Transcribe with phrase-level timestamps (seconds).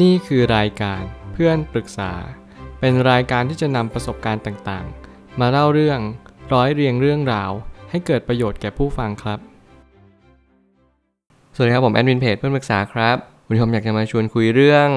[0.00, 2.12] นี่คือรายการเพื่อนปรึกษา
[2.80, 6.00] เป็นรายการที่จะนำประสบการณ์ต่างๆ มาเล่าเรื่อง
[6.52, 7.50] ร้อยเรียงเรื่องราว
[7.90, 9.38] ให้เกิดประโยชน์แก่ผู้ฟังครับ
[11.54, 13.16] สวัสดีครับผมแอดมินเพจเพื่อนปรึกษาครับ
[13.46, 14.88] วันนี้ผมอยากจะมาชวนคุยเรื่อง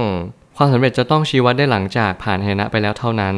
[0.57, 3.35] ความสำเร็จจะต้องชี้วัดได้หลังจากผ่านหนะไปแล้วเท่านั้น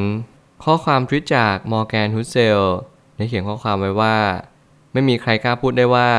[0.63, 2.59] ข้อความทวิตจากมอร์แกนฮุสเซล
[3.17, 4.15] ได้เขียนข้อความไว้ว่า
[4.93, 6.09] ไม่มีใครกล้าพูดได้ว่า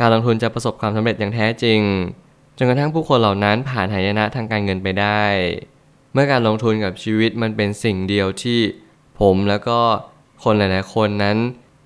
[0.00, 1.80] การลงทุนจะประสบความสำเร็จอย่างแท้จริง
[2.58, 5.24] จนกระทั่งผู้คนเหล่านั้นผ่านหายนะทางการเงินไปได้
[6.12, 8.60] เมื่อการลงทุนกับชีวิตมันเป็นสิ่งเดียวที่
[9.20, 9.78] ผมแล้วก็
[10.44, 11.36] คนหลาย ๆ คนนั้น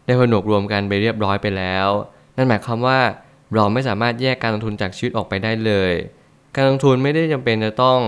[0.06, 1.88] ได้ผนวกรวมกันไปเรียบร้อยไปแล้ว
[2.36, 3.00] นั่นหมายความว่า
[3.54, 5.92] เราไม่สามารถแยกการลงทุนจากชีวิตออกไปได้เลย
[6.56, 7.98] การลงทุนไม่ได้จำเป็นจะต้อง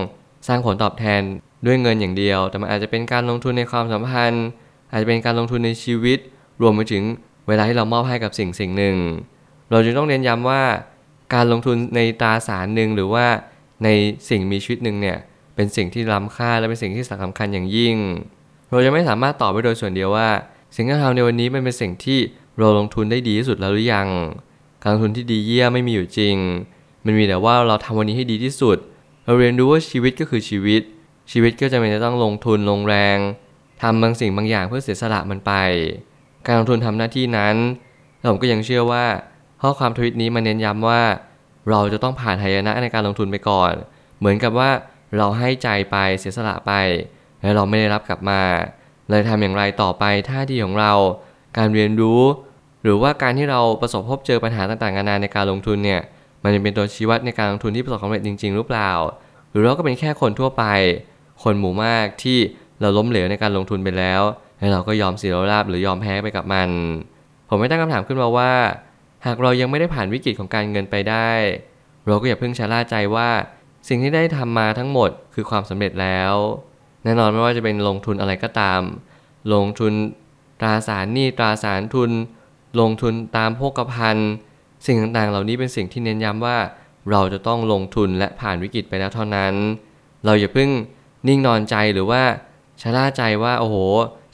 [0.48, 1.22] สร้างผลตอบแทน
[1.66, 4.46] ด้วยเงินอย่างเดียว แต่มันอาจจะเป็นการลงทุนในความสัมพันธ์
[4.90, 6.18] อาจจะเป็นการลงทุนในชีวิต
[6.62, 7.02] รวมไปถึง
[7.48, 8.96] เวลาที่เรามอบให้กับสิ่งสิ่งหนึ่ง
[9.70, 10.62] เราจึงต้องเน้นย้ำว่า
[11.34, 13.26] การลงทุนในตราสารหนึ่งหรือว่า
[13.84, 13.88] ใน
[14.28, 15.18] สิ่งมีชีวิตหนึ่งเนี่ย
[15.54, 17.96] เป็นสิ่งที่ล้ำค่าและเป็นสิ่งที่สำคัญอย่างยิ่ง
[18.70, 20.28] เราจะไม่สามารถตอบไปโดยส่วนเดียวว่า
[20.74, 22.18] สิ่งที่เราทำในวันนี้มันเป็นสิ่งที่
[22.58, 24.08] เราลงทุนได้ดีที่สุดแล้วหรือยัง
[24.82, 26.36] การลงทุนที่ดีเยี่ยมไม่มีอยู่จริง
[27.04, 28.76] มันมีแต่ว่าเราทำวันนี้ให้ดีที่สุด
[29.24, 30.82] เราเรียนรู้ว่าชีวิตก็คือชีวิต
[31.32, 33.18] ชีวิตก็จะเป็นจะต้องลงทุนลงแรง
[33.82, 35.52] ทำบางสิ่งบางอย่างเพื่อเสียสละมันไป
[36.46, 37.56] การลงทุนทำหน้าที่นั้น
[38.18, 39.04] แล้วผมก็ยังเชื่อว่า
[39.62, 41.00] ข้อความทวิตนี้มาเน้นย้ำว่า
[41.70, 43.72] เราจะต้องผ่านหายนะในการลงทุนไปก่อน
[44.18, 44.70] เหมือนกับว่า
[45.18, 46.72] เราให้ใจไปเสียสละไป
[47.42, 48.42] แล้วเราไม่ได้รับกลับมา
[49.10, 50.92] เลยทำอย่างไรต่อไปท่าทีของเรา
[51.56, 52.22] การเรียนรู้
[52.82, 56.00] หรือว่าการที่เราประสบพบเจอปัญหาต่างๆนานาในการลงทุนเนี่ย
[56.42, 58.90] มันจะเป็นตัวชี้วัดในการลงทุนที่ประสบความสำเร็จจริง ๆ หรือเปล่า
[59.50, 60.64] หรือเราก็เป็นแค่คนทั่วไป
[61.42, 62.38] คนหมู่มากที่
[62.80, 64.22] เราล้มเหลวในการลงทุนไปแล้ว
[64.58, 66.68] แล้วเราก็ยอมเสียราบหรือยอมแพ้ไปกับมัน
[67.48, 68.52] ผมไม่ตั้งคำถามขึ้นมาว่า
[69.26, 71.30] หากเรายังไม่ได้ผ่านวิกฤตของการเงินไปได้
[72.06, 73.30] เราก็อย่าเพิ่งชะล่าใจว่า
[73.88, 76.34] สิ่งที่ได้ทำมาทั้งหมดคือความสำเร็จแล้ว
[77.04, 78.80] แน่นอนไม่ว่าจะเป็นลงทุนอะไรก็ตาม
[79.54, 79.92] ลงทุน
[80.60, 82.10] ตราสารหนี้ตราสารทุน
[82.80, 84.30] ลงทุนตามโภคภัณฑ์
[84.86, 86.58] สิ่งต่างๆ เหล่านี้เป็นสิ่งที่เน้นย้ำว่า
[87.10, 89.54] เราจะต้องลงทุนและผ่านวิกฤตไปแล้วเท่านั้น
[90.24, 90.70] เราอย่าเพิ่ง
[91.28, 92.22] นิ่งนอนใจหรือว่า
[92.82, 93.76] ชะล่าใจว่าโอ้โห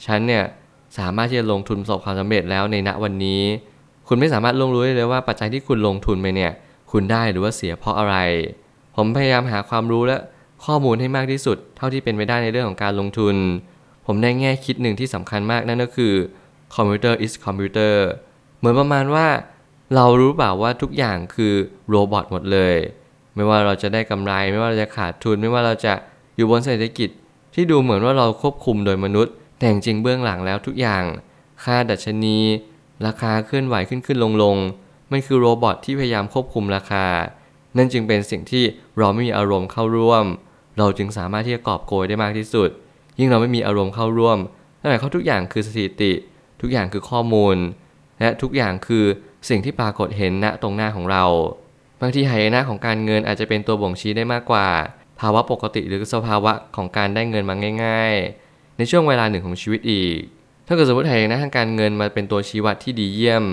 [0.05, 0.43] ฉันเนี่ย
[0.97, 3.41] สามารถที่จะลงทุนประสบความสำเร็จแล้วในณวันนี้
[4.13, 6.51] คุณไม่สามารถลงรู้ได้เลยว่าปัจจัยที่คุณลงทุนไปเนี่ย
[6.91, 8.15] คุณได้หรือว่าเสียเพราะอะไร
[8.95, 10.17] ผมพยายามหาความรู้และ
[10.65, 13.35] ข้อมูลให้มากที่สุด เท่าที่เป็นไปได้ในเรื่องของการลงทุน
[14.05, 16.13] ผมได้แง่คิดหนึ่งที่สำคัญมากนั่นก็คือ
[16.75, 17.95] computer is computer
[18.57, 19.27] เหมือนประมาณว่า
[19.95, 21.53] เรารู้เปล่าว่าทุกอย่างคือ
[21.89, 22.75] โรบอทหมดเลย
[23.35, 25.93] ไม่ว่าเราจะได้กำไร ไม่ว่าเราจะขาดทุน ไม่ว่าเราจะ
[26.35, 27.09] อยู่บนเศรษฐกิจ
[27.53, 31.03] ที่ดูเหมือนว่าเราควบคุมโดยมนุษย์ แต่จริงเบื้องหลังแล้วทุกอย่าง
[31.63, 32.37] ค่าดัชนี
[33.07, 34.57] ราคาเคลื่อนไหวขึ้นขึ้นลงลง
[35.11, 37.05] มันคือโรบอทที่พยายามควบคุมราคา
[37.77, 38.63] นั่นจึงเป็นสิ่งที่
[38.97, 40.25] เราไม่มีอารมณ์เข้าร่วม
[40.77, 42.69] เราจึงสามารถที่จะกอบโกยได้มากที่สุด
[43.19, 44.37] ยิ่งเราไม่มีอารมณ์เข้าร่วม
[44.79, 46.13] นั่นหมายความทุกอย่างคือสถิติ
[46.61, 47.57] ทุกอย่างคือข้อมูล
[48.19, 49.05] และทุกอย่างคือ
[49.49, 51.23] สิ่งที่ปรากฏเห็นณตรงหน้าของเรา
[52.01, 54.67] บางทีหายนะของการเงินอาจจะเป็นตัวบ่งชี้ได้มากกว่า
[55.19, 58.15] ภาวะปกติหรือสภาวะของการได้เงินมาง่าย
[58.47, 60.19] ๆ ในช่วงเวลาหนึ่งของชีวิตอีก
[60.67, 63.43] ถ้าเกิดสมมติหายนะทางการเงินมาเป็นตัวชี้วัดที่ดีเยี่ยม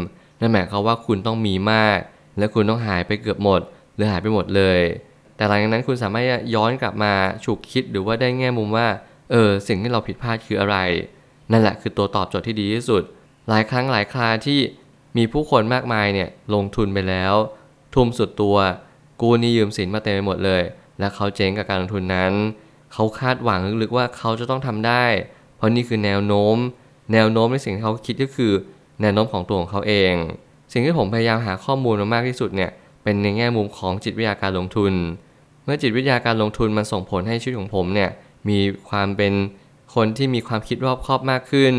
[0.41, 1.99] นั่นหมายความว่าคุณต้องมีมาก
[2.39, 3.61] และคุณต้องหายไปเกือบหมด
[3.95, 4.81] หรือหายไปหมดเลย
[5.37, 6.25] แต่หลังจากนั้นคุณสามารถ
[6.55, 7.13] ย้อนกลับมา
[7.45, 8.89] ฉุกคิดหรือว่าได้แง่มุมว่า
[9.31, 10.77] เออสิ่งที่เราผิดพลาดคืออะไร
[11.53, 13.03] นั่นแหละคือตัวตอบโจทย์ที่ดีที่สุด
[13.49, 14.61] หลายครั้งหลายคราที่
[15.17, 17.35] มีผู้คนมากมายเนี่ยลงทุนไปแล้ว
[17.95, 18.57] ทุ่มสุดตัว
[19.21, 20.63] กู้นี้ยืมสินมาเต็มไปหมดเลย
[20.99, 22.33] และเขาเจ๊งกับการลงทุนนั้น
[22.93, 25.05] เขาคาดหวังลึกๆว่าเขาจะต้องทำได้
[25.57, 26.57] เพราะนี่คือแนวโน้ม
[27.13, 28.53] แนวโน้มในสิ่งที่เขาคิดก็คือ
[29.01, 30.15] แนวโน้มของตัวของเขาเอง
[30.73, 32.71] สิ่งที่ผมพยายามหาข้อมูลมามากที่สุดเนี่ย
[33.03, 34.93] เป็นในแง่มุมของจิตวิทยาการลงทุน
[35.65, 38.11] เมื่อจิตวิทยาการลงทุนมันส่งผลให้ชีวิตของผมเนี่ย
[38.49, 38.59] มี
[38.91, 39.33] ความเป็น
[39.95, 41.75] คนที่มีความคิดรอบคอบมากขึ้น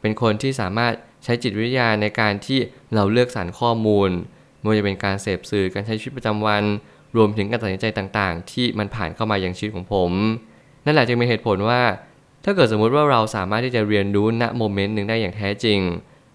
[0.00, 0.92] เป็นคนที่สามารถ
[1.24, 2.58] ใช้จิตวิทยาในการที่
[2.94, 4.10] เราเลือกสรรข้อมูล
[4.58, 6.64] ไม่ว่าจะเป็นการเสพสื่อการใช้ชีวิตประจำวัน
[7.16, 10.12] รวมถึงการตัดสินใจต่างๆ ที่มันผ่านเข้ามาอย่างชีวิตของผม
[10.84, 11.80] นั่นแหละจึงเป็นเหตุผลว่า
[12.44, 15.80] ถ้าเกิดสมมุติว่าเราสามารถที่จะเรียนรู้ณโมเมนต์หนึ่งได้อย่างแท้จริง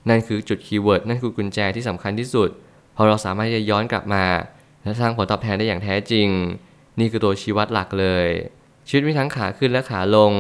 [0.10, 2.50] นั่นคือจุด keyword นั่นคือกุญแจที่สำคัญที่สุด
[2.96, 4.26] พอเราสามารถที่จะย้อนกลับมา
[4.84, 6.28] และสร้างผลตอบแทนได้อย่างแท้จริง
[7.00, 8.28] นี่คือตัวชี้วัดหลักเลย
[8.88, 10.34] ชีวิตมีทั้งขาขึ้นและขาลง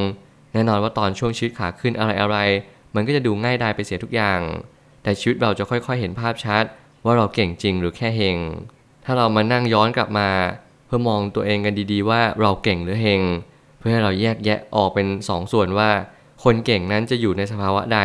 [0.54, 4.40] แน่นอนว่าตอนช่วงชีวิตขาขึ้นอะไรๆมันก็จะดูง่ายดายไปเสียทุกอย่าง
[5.04, 6.64] แต่ชีวิตเราจะค่อยๆ เห็นภาพชัด
[7.06, 8.38] ว่าเราเก่งจริงหรือแค่เฮง
[9.06, 10.30] ถ้าเรามานั่งย้อนกลับมา
[10.86, 13.22] เพื่อมองตัวเองกันดีๆ ว่าเราเก่งหรือเฮง
[13.84, 15.90] พื่อให้เราแยกแยะออกเป็นสองส่วนว่า
[16.44, 18.00] คนเก่งนั้นจะอยู่ในสภาวะใด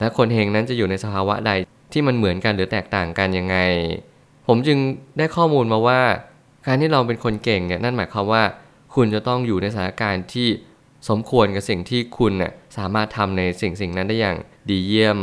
[0.00, 1.52] และคนเฮงนั้นจะอยู่ในสภาวะใด
[1.92, 3.56] ที่มันเหมือนกันหรือแตกต่างกันยังไง
[4.46, 4.78] ผมจึง
[5.18, 6.00] ได้ข้อมูลมาว่า
[6.66, 8.42] การที่เราเป็นคนเก่งเนี่ยนั่นหมายความว่า
[8.94, 10.48] คุณจะต้องอยู่ในสถานการณ์ที่
[11.08, 14.36] สมควรกับสิ่งที่คุณน่ะสามารถทำในสิ่งสิ่งนั้นได้อย่าง
[14.70, 15.18] ดีเยี่ยม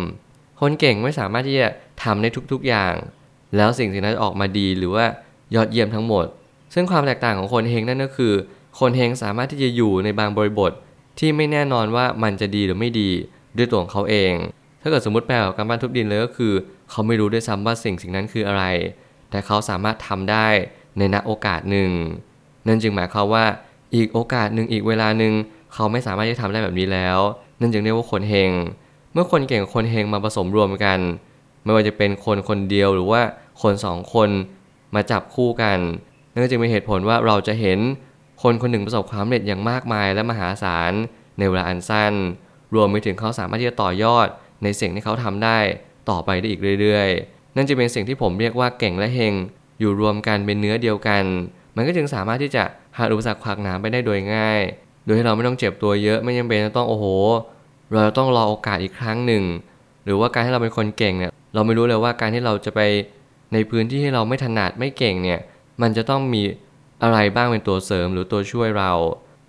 [0.62, 1.70] คนเก่งไม่สามารถที่จะ
[2.04, 2.94] ทำในทุกๆอย่าง
[3.56, 5.06] แล้วสิ่งสิ่งนั้นจะออกมาดีหรือว่า
[5.56, 6.26] ยอดเยี่ยมทั้งหมด
[6.74, 8.34] ซึ่งความแตกต่างของคนเฮงนั่นก็คือ
[8.80, 10.72] คนเฮงสามารถที่จะอยู่ในบางบริบท
[11.20, 13.10] ที่ไม่แน่นอนว่ามันจะดีหรือไม่ดี
[13.58, 14.34] ด้วยตัวของเขาเอง
[14.82, 16.54] ถ้าเกิดสมมติแปลกับการบ้านทุบดินเลยก็คือ
[16.90, 18.64] เขาไม่รู้ด้วยซ้ำว่าสิ่งสิ่งนั้นคืออะไร
[19.30, 20.48] แต่เขาสามารถทำได้
[20.98, 21.90] ในณโอกาสหนึ่ง
[22.68, 23.46] นั่นจึงหมายความว่า
[23.96, 25.34] อีกโอกาสหนึ่งอีกเวลาหนึ่ง
[25.74, 27.20] เขาไม่สามารถที่จะทำได้แบบนี้แล้ว
[27.60, 28.52] นั่นจึงเรียกว่าคนเฮง
[29.14, 31.00] เมื่อคนเก่งกับคนเฮงมาผสมรวมกัน
[31.64, 33.22] ไม่ว่าจะเป็นคนคนเดียวหรือว่า
[33.62, 34.30] คนสองคน
[34.96, 35.78] มาจับคู่กัน
[36.32, 37.80] นั่นก็จึงเป็นเหตุผลว่าเราจะเห็น
[38.42, 40.94] คนคนหนึ่งประสบความสำเร็จอย่างมากมายและมหาศาล
[41.40, 42.14] ในเวลาอันสั้น
[42.76, 44.28] รวมไปถึงเขาสามารถที่จะต่อยอด
[44.64, 45.58] ในสิ่งที่เขาทำได้
[46.10, 49.34] ต่อไปได้อีกเรื่อยๆ นั่นจะเป็นสิ่งที่ผมเรียกว่าเก่งและเฮง
[49.80, 51.24] อยู่รวมกันเป็นเนื้อเดียวกัน
[51.76, 52.64] มันก็จึงสามารถที่จะ
[52.98, 54.62] หาอุปสรรคขวากหนามไปได้โดยง่าย
[55.06, 57.06] โดยที่เราไม่ต้องเจ็บตัวเยอะไม่จำเป็นจะต้องโอ้โห
[57.92, 59.44] เราจะต้องรอโอกาสอีกครั้งหนึ่ง
[60.06, 62.80] หรือว่าการที่เราเป็นคนเก่งเนี่ยเราไม่รู้เลยว่าการที่เราจะไป
[63.54, 65.40] ในพื้นที่ที่เราไม่ถนัดไม่เก่งเนี่ย
[65.82, 66.42] มันจะต้องมี
[67.04, 68.92] อะไรบ้างเป็นตัวเสริมหรือตัวช่วยเรา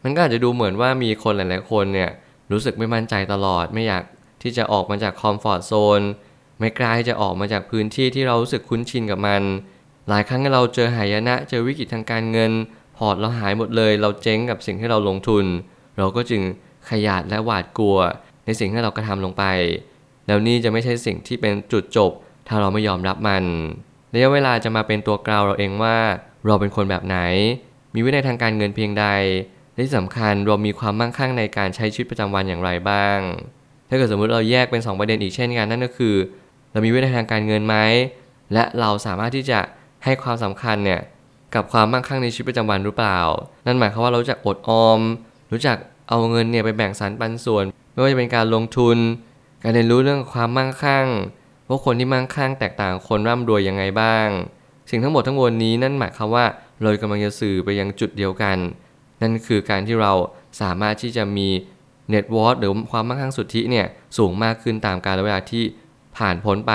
[0.03, 2.11] มันก็อาจจะดูเหมือนว่ามีคนหลาย ๆ คนเนี่ย
[2.53, 4.03] รู้สึกไม่มั่นใจตลอด ไม่อยาก
[4.43, 6.01] ที่จะออกมาจากคอมฟอร์ทโซน
[6.59, 9.43] ไม่กล้าที่จะออกมาจากพื้นที่ที่เรารู้สึกคุ้นชินกับมัน
[10.09, 12.53] หลายครั้งเราเจอหายนะ เจอวิกฤตทางการเงิน
[12.97, 15.45] พอร์ตเราหายหมดเลย เราเจ๊งกับสิ่งที่เราลงทุน
[15.99, 16.43] เราก็จึง
[16.91, 17.99] ขยาดและหวาดกลัว
[18.45, 19.45] ในสิ่งที่เรากระทำลงไป
[20.27, 22.11] แล้วนี่จะไม่ใช่สิ่งที่เป็นจุดจบ
[22.49, 23.45] ถ้าเราไม่ยอมรับมัน
[24.13, 25.97] ระยะเวลาจะมาเป็นตัวกลาวเราเองว่า
[26.47, 27.19] เราเป็นคนแบบไหน
[27.95, 29.07] มีวินัยทางการเงินเพียงใด
[29.73, 33.19] และที่สำคัญเรามีความมั่งคั่งในการใช้ชีวิตประจำวันอย่างไรบ้าง
[33.89, 36.15] ถ้าเกิดสมมุติเราแยกเป็น 2 ประเด็นอีกเช่นกันนั่นก็คือ
[36.73, 37.77] เรามีวินัยทางการเงินไหม
[38.53, 39.61] และเราสามารถที่จะ
[40.05, 41.01] ให้ความสำคัญเนี่ย
[41.55, 43.19] กับความมั่งคั่งในชีวิตประจำวันหรือเปล่า
[43.67, 45.01] นั่นหมายความว่าเราจักอดออม
[45.53, 45.77] รู้จัก
[46.09, 48.97] เอาเงินเนี่ยไปแบ่งสรรปันส่วน ไม่ว่าจะเป็นการลงทุน
[49.63, 51.07] การเรียนรู้เรื่องความมั่งคั่ง
[51.69, 54.27] ว่าคนที่มั่งคั่งแตกต่างคนร่ำรวยยังไงบ้าง
[54.91, 56.45] สิ่งทั้งหมดทั้งมวลนี้นั่นหมายความว่า
[56.83, 58.57] เรากำลังจะสื่อไปยังจุดเดียวกัน
[59.21, 60.13] นั่นคือการที่เรา
[60.61, 61.49] สามารถที่จะมี
[62.11, 63.87] เน็ตวอร์หรือความมั่งคั่งสุทธิเนี่ย
[64.19, 65.65] สูงมากขึ้นตามกาลเวลาที่
[66.17, 66.75] ผ่านพ้นไป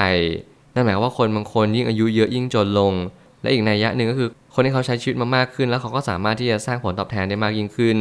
[0.73, 2.93] นั่นหมายว่าคนบางคนยิ่งอายุเยอะยิ่งจนลง
[3.41, 7.97] และอีกในยยะหนึ่งก็คือ คนที่เขาใช้ชีวิตมามากขึ้น แล้วเขาก็สามารถที่จะสร้างผลตอบแทนได้มากยิ่งขึ้น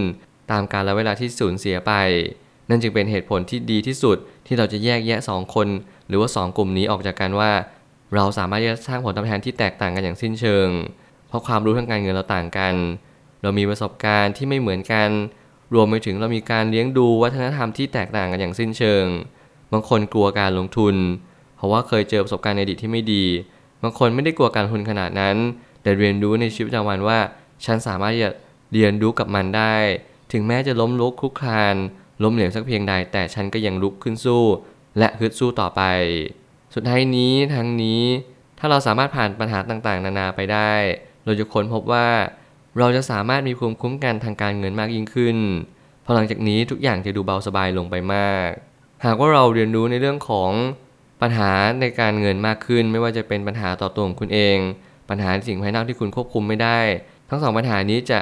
[0.51, 1.93] ตามกาลเวลาที่สูญเสียไป
[2.69, 4.17] นั่นจึงเป็นเหตุผลที่ดีที่สุด
[4.47, 5.69] ที่เราจะแยกแยะ 2 คน
[6.09, 7.51] หรือว่า 2 กลุ่มนี้ออกจากกันว่า
[8.15, 10.69] เราสามารถที่จะสร้างผลตอบแทนที่แตกต่างกันอย่างสิ้นเชิง
[11.29, 12.75] เพราะความรู้ทางการเงินเราต่างกัน
[13.43, 15.09] เรามีประสบการณ์ที่ไม่เหมือนกัน
[15.75, 19.05] รวมไปถึงเรามีการเลี้ยงดูวัฒนธรรมที่แตกต่างกันอย่างสิ้นเชิง
[19.73, 20.97] บางคนกลัวการลงทุน
[21.57, 23.25] เพราะว่าเคยเจอประสบการณ์ในอดีตที่ไม่ดี
[23.83, 25.37] บางคนไม่ได้กลัวการลงทุนขนาดนั้น
[25.83, 27.19] แต่เรียนรู้ในชีวิตประจำวันว่า
[27.65, 28.31] ฉันสามารถจะ
[28.73, 29.75] เรียนรู้กับมันได้
[30.33, 31.77] ถึงแม้จะล้มลุกคลุกคลาน
[32.23, 34.45] ล้มเหลวสักเพียงใด แต่ฉันก็ยังลุกขึ้นสู้
[34.99, 35.83] และฮึดสู้ต่อไป
[36.75, 38.03] สุดท้ายนี้ทั้งนี้
[38.59, 40.73] ถ้าเราสามารถผ่านปัญหาต่างๆ นานาไปได้
[41.25, 42.07] เราจะค้นพบว่า
[42.79, 45.37] เราจะสามารถมีภูมิคุ้มกันทางการเงินมากยิ่งขึ้น
[46.05, 48.49] พอหลังจากนี้ทุกอย่างจะดูเบาสบายลงไปมาก
[49.05, 50.51] หากว่าเราเรียนรู้ในเรื่องของ
[51.23, 54.59] ปัญหาในการเงินมากขึ้น ไม่ว่าจะเป็นปัญหาต่อตัวของคุณเอง
[55.09, 56.81] ปัญหาสิ่งภายนอกที่คุณควบคุมไม่ได้
[57.29, 58.19] ทั้งสองปัญหานี้จะ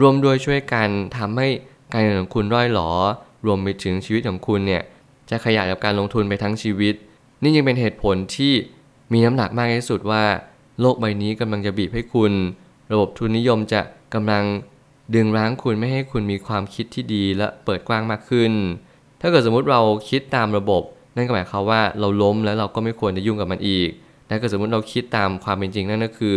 [0.00, 1.48] รวมด้วยช่วยกันทำให้
[1.92, 2.90] การเงินของคุณร่อยหลอ
[3.46, 4.82] รวมไปถึงชีวิตของคุณเนี่ย
[5.30, 6.94] จะขยายกับการลงทุนไปทั้งชีวิต
[7.42, 8.52] นี่ยังเป็นเหตุผลที่
[9.12, 10.24] มีน้ำหนักมากที่สุดว่า
[10.80, 12.32] โลกใบนี้กำลังจะบีบให้คุณ
[12.92, 13.80] ระบบทุนนิยมจะ
[14.14, 14.44] กำลัง
[15.14, 18.52] ดึงรั้งคุณไม่ให้คุณมีความคิดที่ดีและเปิดกว้างมากขึ้น
[19.20, 20.82] ถ้าเกิดสมมติเราคิดตามระบบ
[21.16, 23.88] นั่นก็หมายความว่าเราล้มแล้วเราก็ไม่ควรจะยุ่งกับมันอีก
[24.26, 26.36] แต่ถ้าเกิดสมมติเราคิดตามความเป็นจริงนั่นก็คือ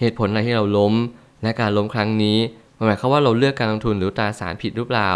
[0.00, 0.94] เหตุผลอะไรที่เราล้ม
[1.42, 2.38] และการล้มครั้งนี้
[2.76, 5.10] มหมายความว่าเราเลือกการลงทุนหรือตราสารผิดหรือเปล่า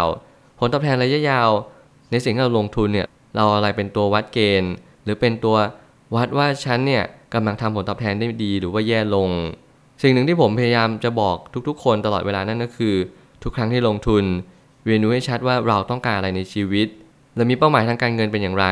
[0.59, 1.49] ผลตอบแทนระยะยาว
[2.11, 4.73] ในสิ่งที่เราลงทุนเนี่ยเราอะไรเป็นตัววัดเกณฑ์
[5.09, 5.57] รือเป็นตัว
[6.15, 9.29] วัดว่าฉันเนี่ยกำลังทำผลตอบแทนได้ดีหรือว่าแย่ลง
[10.01, 11.35] สิ่งหนึ่งที่ผมพยายามจะบอก
[11.67, 12.95] ทุกๆ คนตลอดเวลานั่นก็คือ
[13.43, 14.23] ทุกครั้งที่ลงทุน
[14.85, 16.87] เรียนรู้ให้ชัดว่าเราต้องการอะไรในชีวิต
[17.35, 18.67] และมีเป้าหมายทางการเงินเป็นอย่างไร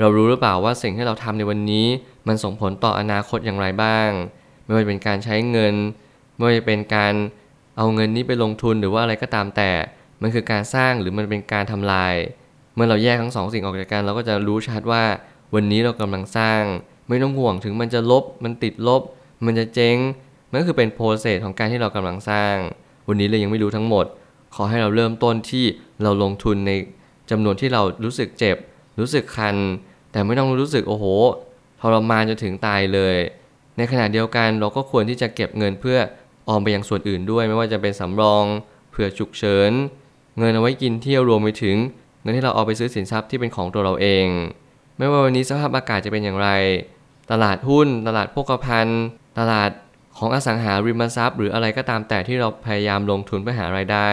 [0.00, 1.86] เรารู้หรือเปล่าว่าสิ่งที่เราทำในวันนี้
[2.28, 4.08] มันส่งผลต่ออนาคตอย่างไรบ้าง
[4.64, 5.74] ไม่ว่าจะเป็นการใช้เงิน
[6.34, 7.14] ไม่ว่าจะเป็นการ
[7.76, 9.70] เอาเงินนี้ไปลงทุนหรือว่าอะไรก็ตามแต่
[10.22, 12.14] มันคือการสร้างหรือมันเป็นการทำลาย
[12.74, 15.02] เมื่อเราแยกทั้งสองสิ่งออกจากกันเราก็จะรู้ชัดว่า
[15.54, 16.62] วันนี้เรากำลังสร้าง
[17.08, 19.02] ไม่ต้องห่วงถึงมันจะลบ มันติดลบ
[19.44, 19.96] มันจะเจ๊ง
[20.50, 22.54] มันก็คือเป็นโปรเซสของการที่เรากำลังสร้าง
[23.08, 24.06] วันนี้เรายังไม่รู้ทั้งหมด
[24.54, 25.64] ขอให้เราเริ่มต้นที่
[26.02, 26.72] เราลงทุนใน
[27.30, 28.56] จำนวนที่เรารู้สึกเจ็บ
[29.00, 29.56] รู้สึกคัน
[30.12, 31.04] แต่ไม่ต้องรู้สึกโอ้โห
[31.80, 33.16] ทรมานจนถึงตายเลย
[33.76, 35.98] ในขณะเดียวกันเราก็ควรที่จะเก็บเงินเพื่อ
[36.48, 38.44] ออมไปยังส่วนอื่นด้วย ไม่ว่าจะเป็นสำรอง
[38.90, 39.70] เผื่อฉุกเฉิน
[40.38, 41.76] เงินเอาไว้กินเที่ยวรวมไปถึง
[42.22, 44.26] เงินที่เราเอาไปซื้อสินทรัพย์ที่เป็นของตัวเราเอง
[44.98, 46.48] ไม่ว่าวันนี้สภาพอากาศจะเป็นอย่างไร
[47.30, 49.02] ตลาดหุ้น ตลาดโภคภัณฑ์
[49.38, 49.70] ตลาด
[50.18, 54.08] ของอสังหาริมทรัพย์ หรืออะไรก็ตามแต่ที่เราพยายามลงทุนเพื่อหารายได้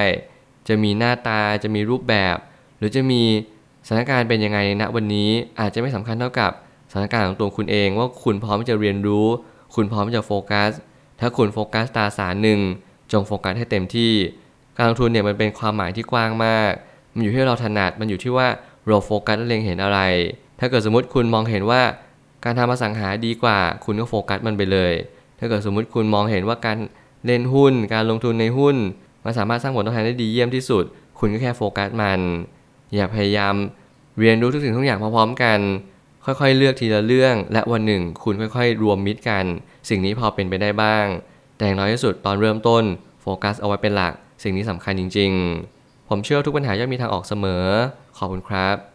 [0.67, 2.35] จะมีหน้าตาจะมีรูปแบบ
[2.77, 3.21] หรือจะมี
[3.87, 6.51] สถานการณ์เป็นยังไงณวันนี้อาจจะไม่สำคัญเท่ากับ
[6.91, 9.27] สถานการณ์ของตัวคุณเอง ว่าคุณพร้อมที่จะเรียนรู้
[9.75, 10.71] คุณพร้อมที่จะโฟกัส
[11.19, 12.59] ถ้าคุณโฟกัสตราสารหนึ่ง
[13.11, 14.13] จงโฟกัสให้เต็มที่
[14.77, 16.71] การลงทุนเนี่ยมันเป็นความหมายที่กว้างมาก
[17.13, 18.47] มันอยู่ที่เราถนัดมันอยู่ที่ว่า
[18.87, 19.99] เราโฟกัสและเล็งเห็นอะไร
[20.59, 21.81] ถ้าเกิดสมมติคุณมองเห็นว่า
[22.43, 24.93] การทำอสังหาดีกว่า คุณก็โฟกัสมันไปเลย
[25.39, 26.77] ถ้าเกิดสมมติคุณมองเห็นว่าการ
[27.25, 28.75] เล่นหุ้น การลงทุนในหุ้น
[29.25, 30.83] มันสามารถสร้างผลตอบแทนได้ดีเยี่ยมที่สุด
[31.19, 32.19] คุณก็แค่โฟกัสมัน
[32.95, 33.55] อย่าพยายาม
[34.19, 35.59] เรียนรู้ทุกสิ่งทุกอย่างพร้อมๆกัน
[36.25, 39.45] ค่อยๆ เลือกทีละเรื่อง และวันหนึ่ง คุณค่อยๆ รวมมิตรกัน
[39.89, 41.05] สิ่งนี้พอเป็นไปได้บ้าง
[41.57, 42.83] แต่อย่างน้อยที่สุดตอนเริ่มต้น
[43.21, 45.31] โฟกัสเอาไว้เป็นหลัก สิ่งนี้สำคัญจริง
[45.71, 47.65] ๆ ผมเชื่อว่าทุกปัญหาย่อมมีทางออกเสมอ
[48.17, 48.94] ขอบคุณครับ